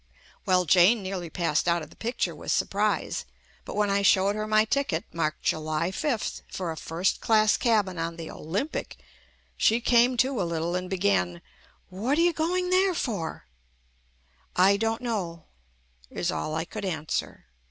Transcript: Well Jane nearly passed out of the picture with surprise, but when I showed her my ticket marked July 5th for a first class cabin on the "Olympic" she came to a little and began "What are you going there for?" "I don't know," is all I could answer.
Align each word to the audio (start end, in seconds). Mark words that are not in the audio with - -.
Well 0.47 0.65
Jane 0.65 1.03
nearly 1.03 1.29
passed 1.29 1.67
out 1.67 1.83
of 1.83 1.91
the 1.91 1.95
picture 1.95 2.33
with 2.33 2.51
surprise, 2.51 3.23
but 3.65 3.75
when 3.75 3.91
I 3.91 4.01
showed 4.01 4.35
her 4.35 4.47
my 4.47 4.65
ticket 4.65 5.03
marked 5.13 5.43
July 5.43 5.91
5th 5.91 6.41
for 6.47 6.71
a 6.71 6.75
first 6.75 7.21
class 7.21 7.55
cabin 7.55 7.99
on 7.99 8.15
the 8.15 8.31
"Olympic" 8.31 8.97
she 9.57 9.79
came 9.79 10.17
to 10.17 10.41
a 10.41 10.41
little 10.41 10.75
and 10.75 10.89
began 10.89 11.39
"What 11.89 12.17
are 12.17 12.21
you 12.21 12.33
going 12.33 12.71
there 12.71 12.95
for?" 12.95 13.45
"I 14.55 14.75
don't 14.75 15.03
know," 15.03 15.45
is 16.09 16.31
all 16.31 16.55
I 16.55 16.65
could 16.65 16.83
answer. 16.83 17.45